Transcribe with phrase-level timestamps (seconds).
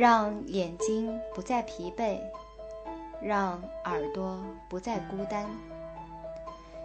[0.00, 2.18] 让眼睛不再疲惫，
[3.22, 5.46] 让耳朵不再孤单。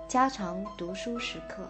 [0.05, 1.65] 加长读书时刻。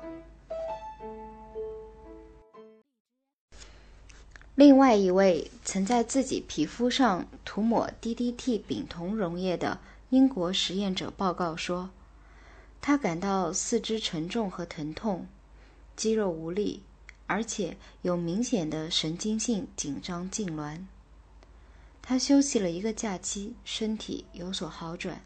[4.56, 9.78] 另外一位曾在自己皮肤上涂抹 DDT 丙酮溶液的
[10.10, 11.92] 英国实验者报告说，
[12.82, 15.28] 他感到四肢沉重和疼痛，
[15.96, 16.82] 肌肉无力，
[17.28, 20.80] 而且有明显的神经性紧张痉挛。
[22.08, 25.20] 他休息了一个假期，身体有所好转。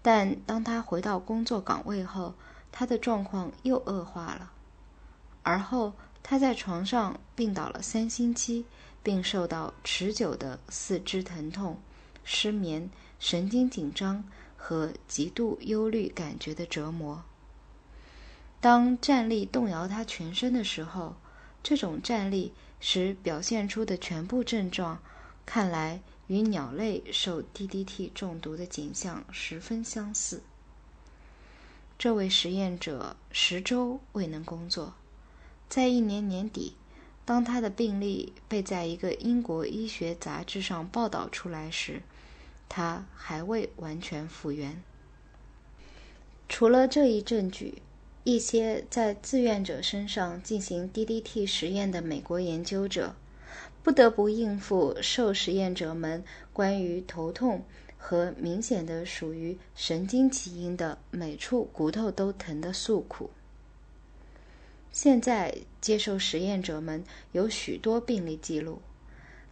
[0.00, 2.34] 但当他回到工作岗位后，
[2.70, 4.52] 他的状况又恶化了。
[5.42, 5.92] 而后，
[6.22, 8.64] 他在床上病倒了三星期，
[9.02, 11.80] 并受到持久的四肢疼痛、
[12.22, 14.22] 失眠、神经紧张
[14.56, 17.24] 和极度忧虑感觉的折磨。
[18.60, 21.16] 当站立动摇他全身的时候，
[21.62, 25.00] 这种站立使表现出的全部症状
[25.46, 26.00] 看来。
[26.26, 30.40] 与鸟类受 DDT 中毒的景象十分相似。
[31.98, 34.94] 这位实验者十周未能工作，
[35.68, 36.76] 在一年年底，
[37.26, 42.00] 当他的病例被在一个英国医学杂志上报道出来时，
[42.70, 44.82] 他还未完全复原。
[46.48, 47.82] 除了这一证据，
[48.24, 53.14] 一些在志愿者身上进行 DDT 实验的美国研究者。
[53.82, 57.64] 不得不应付受实验者们关于头痛
[57.98, 63.30] 和明显的属于神经起因的每处骨头都疼的诉苦。
[64.92, 67.02] 现在接受实验者们
[67.32, 68.80] 有许多病例记录，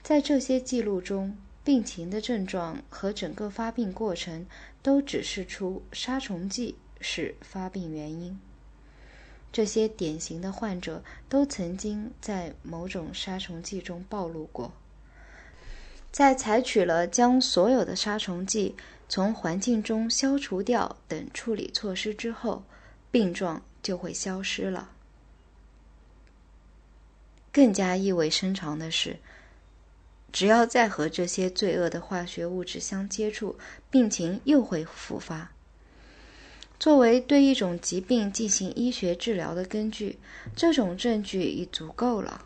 [0.03, 4.47] 在这些记录中，病情的症状和整个发病过程
[4.83, 8.39] 都指示出杀虫剂是发病原因。
[9.53, 14.73] 这些典型的患者都曾经在某种杀虫剂中暴露过。
[16.11, 18.75] 在采取了将所有的杀虫剂
[19.09, 22.65] 从环境中消除掉等处理措施之后，
[23.11, 24.91] 病状就会消失了。
[27.53, 29.19] 更加意味深长的是，
[30.33, 33.59] 只要再和这些罪恶的化学物质相接触，
[33.91, 35.53] 病情又会复发。
[36.83, 40.19] 作为对一种疾病进行医学治疗的根据，
[40.57, 42.45] 这种证据已足够了。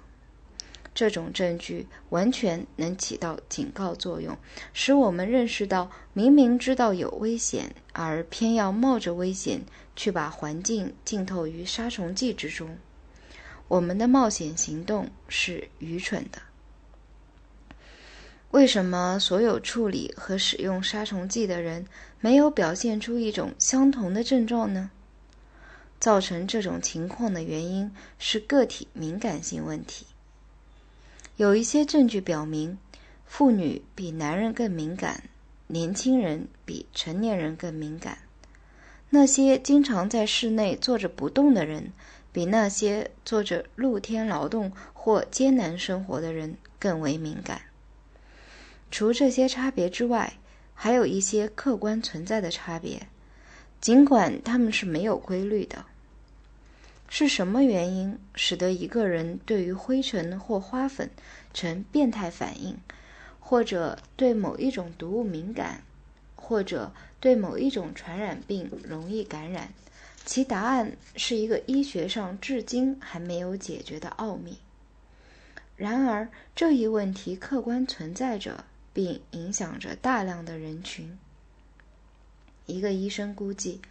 [0.94, 4.36] 这种证据完全能起到警告作用，
[4.74, 9.62] 使我们认识到，明明知道有危险，而偏要冒着危险
[9.96, 12.76] 去把环境浸透于杀虫剂之中，
[13.68, 16.42] 我们的冒险行动是愚蠢的。
[18.56, 21.84] 为什么所有处理和使用杀虫剂的人
[22.20, 24.90] 没有表现出一种相同的症状呢？
[26.00, 30.06] 造成这种情况的原因是个体敏感性问题。
[31.36, 32.78] 有一些证据表明，
[33.26, 35.24] 妇女比男人更敏感，
[35.66, 38.16] 年轻人比成年人更敏感。
[39.10, 41.92] 那些经常在室内坐着不动的人，
[42.32, 47.60] 比那些做着露天劳动或艰难生活的人更为敏感。
[48.90, 50.34] 除这些差别之外，
[50.74, 53.06] 还有一些客观存在的差别，
[53.80, 55.84] 尽管它们是没有规律的。
[57.08, 61.08] 是什么原因使得一个人对于灰尘或花粉
[61.54, 62.76] 呈变态反应，
[63.38, 65.82] 或者对某一种毒物敏感，
[66.34, 69.68] 或者对某一种传染病容易感染？
[70.24, 74.58] 其答案是一个医学上至今还没有解决的奥秘。
[75.76, 78.64] 然而，这一问题客观存在着。
[78.96, 81.18] 并影响着大量的人群。
[82.64, 83.82] 一个医生估计，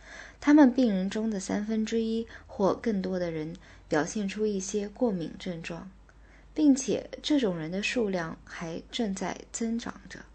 [0.42, 3.56] 他们病人中的三分之一或更多的人
[3.88, 5.92] 表现出一些过敏症状，
[6.56, 10.26] 并且这种人的数量还正在增长着。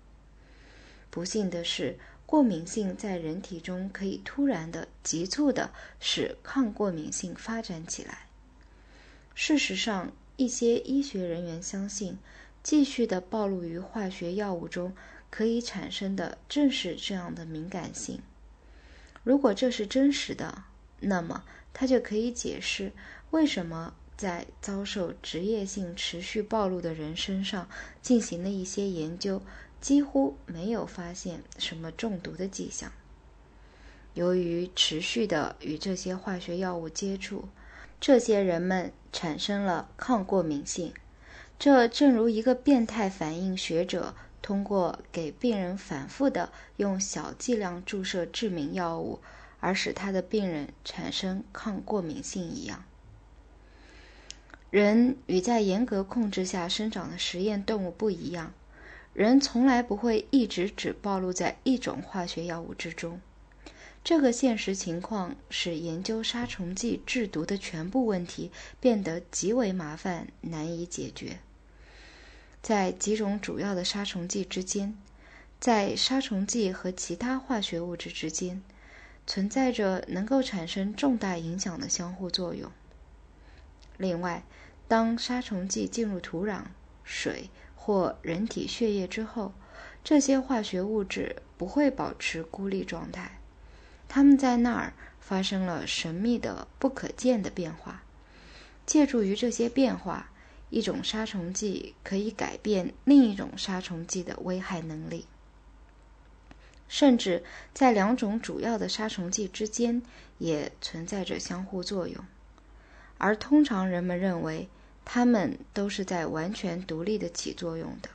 [1.10, 8.28] 不幸的是，过敏性在人体中可以突然的、急促的使抗过敏性发展起来。
[9.34, 12.16] 事实上，一些医学人员相信。
[12.62, 14.94] 继续的暴露于化学药物中，
[15.30, 18.20] 可以产生的正是这样的敏感性。
[19.24, 20.64] 如果这是真实的，
[21.00, 22.92] 那么它就可以解释
[23.30, 27.68] 为什么在遭受职业性持续暴露的人身上
[28.02, 29.40] 进行的一些研究
[29.80, 32.92] 几乎没有发现什么中毒的迹象。
[34.14, 37.48] 由于持续的与这些化学药物接触，
[38.00, 40.92] 这些人们产生了抗过敏性。
[41.60, 49.20] 这正如一个变态反应学者通过给病人反复的用小剂量注射致命药物，
[49.60, 52.82] 而使他的病人产生抗过敏性一样。
[54.70, 58.54] 人与在严格控制下生长的实验动物不一样，
[59.12, 63.20] 人从来不会一直只暴露在一种化学药物之中。
[64.02, 71.38] 这个现实情况使研究杀虫剂制毒的全部问题变得极为麻烦，难以解决。
[72.62, 74.96] 在几种主要的杀虫剂之间，
[75.58, 78.62] 在杀虫剂和其他化学物质之间，
[79.26, 82.70] 存在着能够产生重大影响的相互作用。
[83.96, 84.44] 另外，
[84.88, 86.62] 当杀虫剂进入土壤、
[87.02, 89.52] 水或人体血液之后，
[90.02, 93.38] 这些化学物质不会保持孤立状态，
[94.08, 98.02] 它们在那儿发生了神秘的、不可见的变化。
[98.86, 100.30] 借助于这些变化，
[100.70, 105.26] 一种杀虫剂可以改变另一种杀虫剂的危害能力。
[106.88, 110.02] 甚至在两种主要的杀虫剂之间
[110.38, 112.24] 也存在着相互作用，
[113.18, 114.68] 而通常人们认为
[115.04, 118.08] 它们都是在完全独立的起作用的。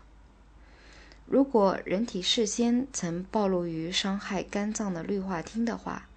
[1.26, 6.08] 如果人体事先曾暴露于伤害肝脏的氯化烃的话，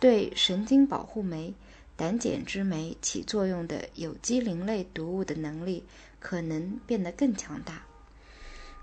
[0.00, 1.54] 对神经保护酶
[1.96, 5.84] 胆碱之酶起作用的有机磷类毒物的能力
[6.18, 7.86] 可能变得更强大。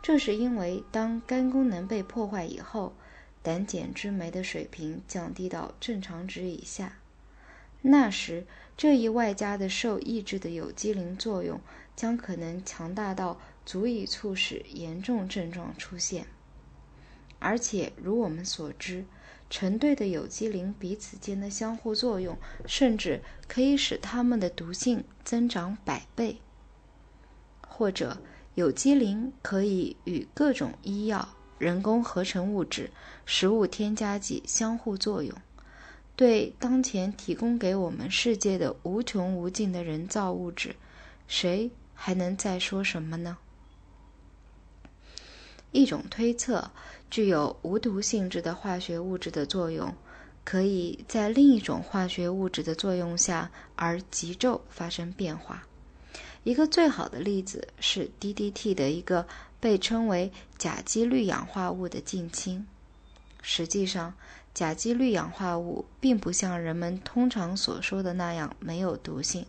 [0.02, 2.94] 这是因为当肝功能被破坏以后，
[3.44, 6.98] 胆碱之酶的水平降低到正常值以下，
[7.82, 8.46] 那时
[8.78, 11.60] 这一外加的受抑制的有机磷作用
[11.96, 16.26] 将可能强大到足以促使严重症状出现。
[17.40, 19.06] 而且，如我们所知，
[19.52, 26.38] 成对的有机磷彼此间的相互作用，甚至可以使它们的毒性增长百倍。
[27.68, 28.18] 或者，
[28.56, 31.30] 有机磷可以与各种医药。
[31.60, 32.90] 人工合成物质、
[33.24, 35.32] 食物添加剂相互作用，
[36.16, 40.76] 对当前提供给我们世界的无穷无尽的人造物质，
[41.28, 43.38] 谁还能再说什么呢？
[45.72, 46.72] 一种推测，
[47.10, 49.94] 具有无毒性质的化学物质的作用，
[50.44, 55.64] 可以在另一种化学物质的作用下而急骤发生变化。
[56.44, 59.26] 一个最好的例子是 DDT 的一个。
[59.62, 62.66] 被称为甲基氯氧化物的近亲，
[63.44, 64.12] 实际上，
[64.56, 69.46] 甲基氯氧化物并不像人们通常所说的那样没有毒性。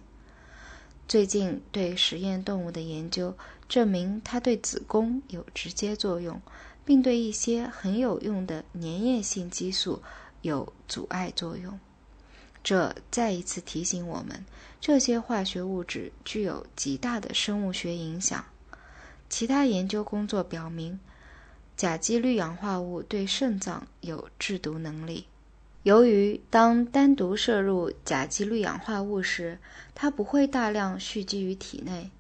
[1.13, 3.37] 最近对实验动物的研究
[3.69, 6.41] 证明，它对子宫有直接作用，
[6.87, 10.03] 并对一些很有用的粘液性激素
[10.41, 11.79] 有阻碍作用。
[12.65, 14.43] 这再一次提醒我们，
[14.81, 18.43] 这些化学物质具有极大的生物学影响。
[19.29, 20.99] 其他研究工作表明，
[21.77, 25.27] 甲基氯氧化物对肾脏有制毒能力。
[25.83, 29.59] 由于当单独摄入甲基氯氧化物时，
[29.95, 32.11] 它不会大量蓄积于体内，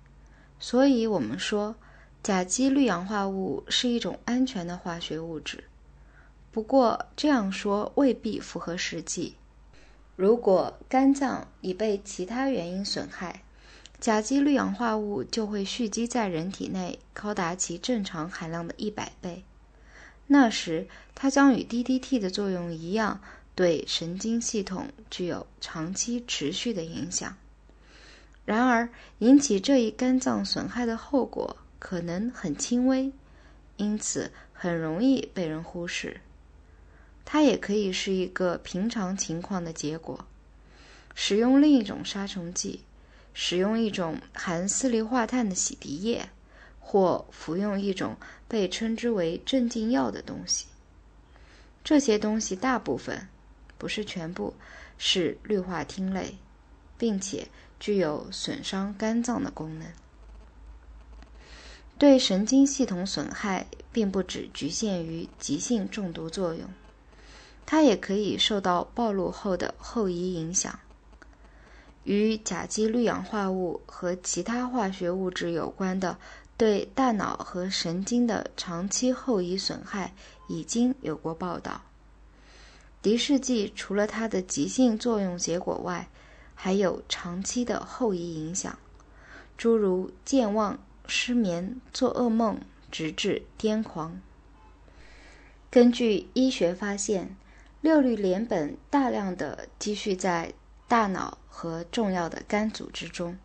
[0.58, 1.76] 所以我们说
[2.24, 5.62] 甲基氯氧化物是一种安全的化学物质。
[6.50, 9.36] 不过这样说未必符合实际。
[10.16, 13.42] 如果肝脏已被其他原因损害，
[14.00, 19.44] 甲基氯氧化物就会蓄积在人体内，高达其正常含量的一百倍。
[20.26, 23.20] 那时，它将与 DDT 的作用一样，
[23.54, 27.36] 对神经系统具有长期持续的影响。
[28.44, 28.88] 然而，
[29.18, 33.12] 引起这一肝脏损害的后果可能很轻微，
[33.76, 36.20] 因此很容易被人忽视。
[37.24, 40.26] 它也可以是一个平常情况的结果。
[41.14, 42.82] 使用另一种杀虫剂。
[43.34, 46.28] 使用一种含四氯化碳的洗涤液，
[46.78, 48.14] 或服用一种
[48.46, 50.66] 被称之为镇静药的东西。
[51.82, 53.26] 这些东西大部分，
[53.82, 54.54] 不是全部，
[54.96, 56.38] 是氯化烃类，
[56.96, 57.48] 并且
[57.80, 59.88] 具有损伤肝脏的功能。
[61.98, 66.68] 对神经系统损害并不只局限于急性中毒作用，
[67.66, 70.78] 它也可以受到暴露后的后遗影响。
[72.04, 76.16] 与甲基氯氧化物和其他化学物质有关的
[76.56, 80.14] 对大脑和神经的长期后遗损害
[80.48, 81.82] 已经有过报道。
[83.02, 86.08] 敌视剂除了它的急性作用结果外，
[86.54, 88.78] 还有长期的后遗影响，
[89.58, 94.20] 诸如健忘、失眠、做噩梦，直至癫狂。
[95.68, 97.36] 根据医学发现，
[97.80, 100.54] 六氯联苯大量的积蓄在。
[100.88, 103.38] 大脑和重要的肝组织中，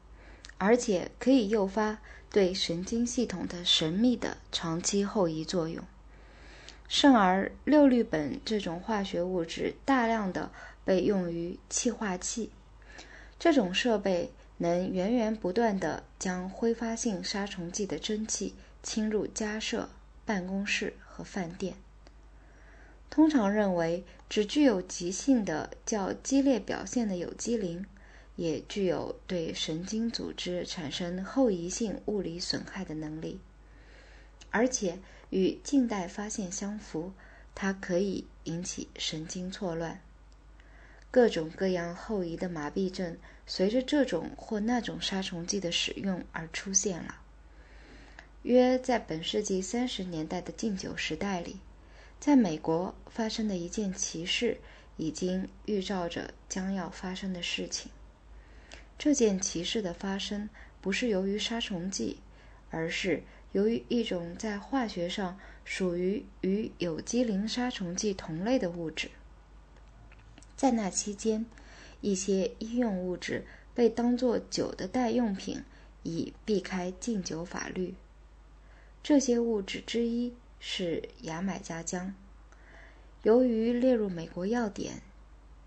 [0.58, 2.00] 而且可以诱发
[2.30, 5.82] 对神经系统的神秘的长期后遗作用。
[6.88, 10.52] 甚而，六氯苯这种化学物质大量的
[10.86, 12.50] 被用于气化器，
[13.38, 19.90] 这种设备能源源不断地将挥发性杀虫剂的蒸汽侵入家舍
[20.26, 21.76] 办公室和饭店。
[23.10, 27.86] 通常认为，只具有急性的较激烈表现的有机磷，
[28.38, 33.40] 也具有对神经组织产生后遗性物理损害的能力，
[34.52, 35.00] 而且
[35.30, 37.14] 与近代发现相符，
[37.54, 40.02] 它可以引起神经错乱。
[41.10, 47.22] 各种各样后遗的麻痹症，随着这种或那种杀虫剂的使用而出现了。
[48.44, 51.58] 约在本世纪三十年代的禁酒时代里，
[52.20, 54.58] 在美国发生的一件奇事，
[54.98, 57.92] 已经预兆着将要发生的事情。
[58.98, 60.50] 这件奇事的发生，
[60.82, 62.20] 不是由于杀虫剂，
[62.70, 63.24] 而是
[63.54, 69.10] 由于一种在化学上属于与有机磷杀虫剂同类的物质。
[70.56, 71.46] 在那期间，
[72.02, 75.64] 一些医用物质被当作酒的代用品，
[76.04, 77.96] 以避开禁酒法律。
[79.04, 82.14] 这些物质之一是牙买加姜。
[83.24, 85.02] 由于列入美国药典，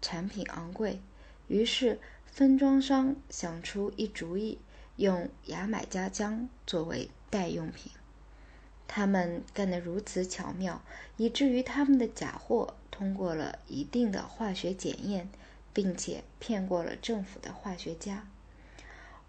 [0.03, 1.01] 产品昂贵，
[1.49, 4.59] 于是分装商想出一主意，
[4.97, 7.93] 用牙买加姜作为代用品。
[8.87, 10.83] 他们干得如此巧妙，
[11.17, 15.29] 以至于他们的假货通过了一定的化学检验，
[15.73, 18.27] 并且骗过了政府的化学家。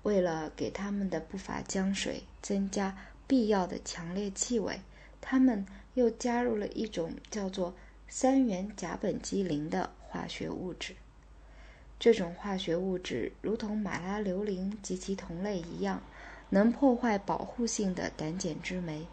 [0.02, 4.82] 为了给他们的不法浆水增加必要的强烈气味，
[5.22, 7.76] 他们又加入了一种叫做
[8.08, 10.96] 三元甲苯基磷的化学物质。
[12.00, 16.02] 这种化学物质如同马拉硫磷及其同类一样，
[16.52, 19.08] 能破坏保护性的胆碱之酶。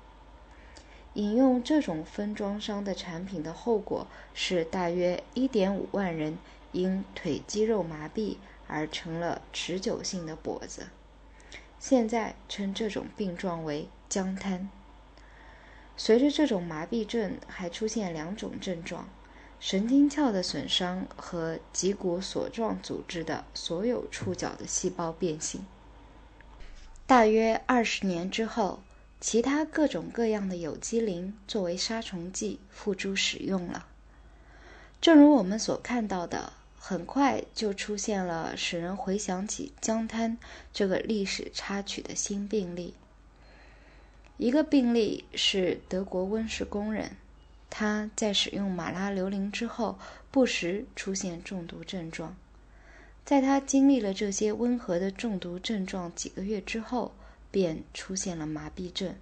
[1.14, 6.37] 饮用这种分装商的产品的后果是，大约1.5万人
[6.71, 8.37] 因腿肌肉麻痹
[8.68, 10.88] 而成了持久性的跛子。
[11.80, 14.68] 现在称这种病状为“僵瘫”。
[15.97, 19.09] 随着这种麻痹症，还出现两种症状：
[19.59, 25.64] 神经鞘的损伤和脊骨索状组织的所有触角的细胞变性。
[27.09, 28.81] 大约二十年之后。
[29.21, 33.88] 其他各种各样的有机磷作为杀虫剂付诸使用了。
[35.00, 40.38] 正如我们所看到的，很快就出现了使人回想起江滩
[40.73, 42.95] 这个历史插曲的新病例。
[44.37, 47.17] 一个病例是德国温室工人，
[47.69, 49.99] 他在使用马拉硫磷之后，
[50.31, 52.37] 不时出现中毒症状。
[53.29, 57.13] 在他经历了这些温和的中毒症状几个月之后，
[57.51, 59.15] 便出现了麻痹症。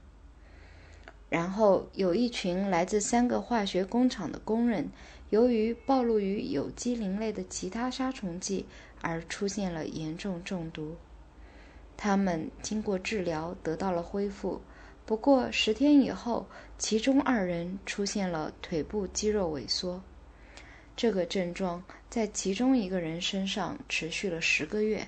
[1.29, 4.89] 然后有一群来自三个化学工厂的工人，
[5.31, 8.65] 由于暴露于有机磷类的其他杀虫剂
[9.01, 10.95] 而出现了严重中毒。
[11.97, 14.61] 他们经过治疗得到了恢复，
[15.05, 16.47] 不过十天以后，
[16.79, 20.01] 其中二人出现了腿部肌肉萎缩。
[20.97, 25.07] 这个症状在其中一个人身上持续了十个月。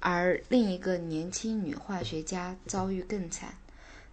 [0.00, 3.54] 而另一个年轻女化学家遭遇更惨，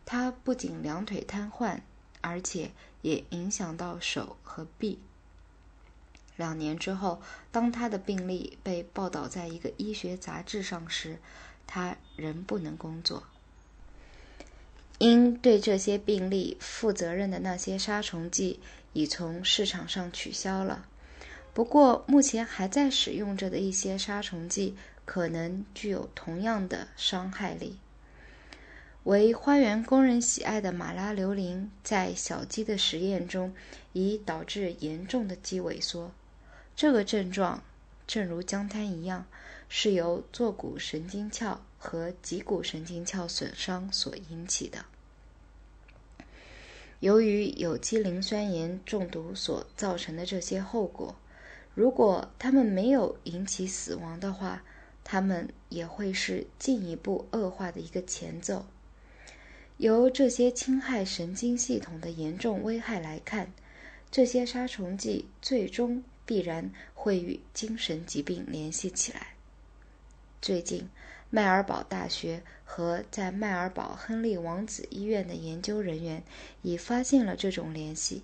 [0.05, 1.79] 她不仅两腿瘫痪，
[2.21, 4.99] 而且也影响到手和臂。
[6.37, 11.17] 两年之后，当她的病例被报道在一个医学杂志上时，
[11.67, 13.23] 她仍不能工作。
[14.97, 18.59] 因对这些病例负责任的那些杀虫剂
[18.93, 20.85] 已从市场上取消了，
[21.53, 24.75] 不过目前还在使用着的一些杀虫剂。
[25.03, 27.79] 可能具有同样的伤害力。
[29.03, 33.53] 为花园工人喜爱的马拉硫磷，在小鸡的实验中
[33.91, 36.11] 已导致严重的肌萎缩。
[36.77, 37.61] 这个症状，
[38.07, 39.25] 正如僵瘫一样，
[39.67, 44.85] 是由坐骨神经鞘和脊骨神经鞘损伤所引起的。
[47.01, 51.15] 由于有机磷酸盐中毒所造成的这些后果，
[51.73, 54.63] 如果它们没有引起死亡的话，
[55.03, 58.67] 它们也会是进一步恶化的一个前奏。
[59.77, 63.51] 由这些侵害神经系统的严重危害来看，
[64.11, 69.29] 这些杀虫剂最终必然会与精神疾病联系起来。
[70.39, 70.87] 最近，
[71.31, 76.21] 迈尔堡大学和在迈尔堡亨利王子医院的研究人员
[76.61, 78.21] 已发现了这种联系。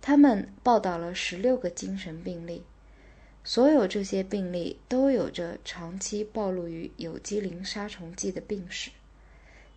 [0.00, 2.62] 他们报道了十六个精神病例。
[3.44, 8.90] 所有这些病例都有着长期暴露于有机磷杀虫剂的病史，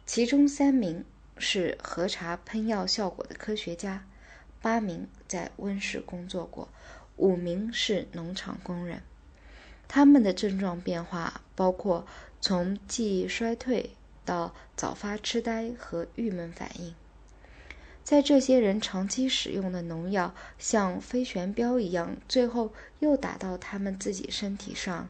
[0.06, 1.06] 其中三名
[1.38, 4.06] 是核查喷药效果的科学家，
[4.62, 6.68] 八名在温室工作过，
[7.16, 9.02] 五名是农场工人。
[9.88, 12.06] 他们的症状变化包括
[12.42, 13.92] 从记忆衰退
[14.26, 16.94] 到早发痴呆和郁闷反应。
[18.04, 25.08] 在这些人长期使用的农药像飞旋镖一样，最后又打到他们自己身体上，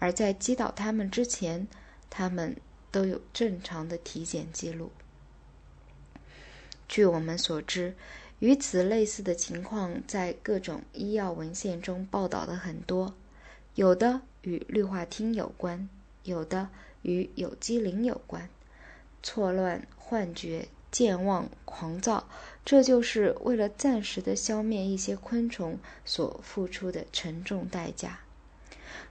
[0.00, 1.68] 而在击倒他们之前，
[2.10, 2.56] 他们
[2.90, 4.90] 都有正常的体检记录。
[6.88, 7.94] 据我们所知，
[8.40, 13.14] 与此类似的情况在各种医药文献中报道的很多，
[13.76, 15.88] 有的与氯化烃有关，
[16.24, 16.68] 有的
[17.02, 18.48] 与有机磷有关。
[19.22, 20.68] 错乱、幻觉。
[20.90, 22.28] 健忘、狂躁，
[22.66, 28.20] 这就是为了暂时的消灭一些昆虫所付出的沉重代价。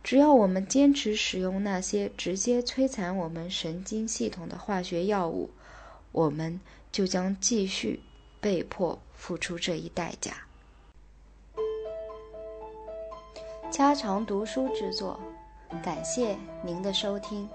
[0.04, 5.50] 只要我们坚持使用那些直接摧残我们神经系统的化学药物，
[6.12, 6.60] 我们
[6.92, 8.02] 就将继续
[8.40, 10.46] 被迫付出这一代价。
[13.72, 15.20] 家常读书制作，
[15.82, 17.50] 感谢您的收听。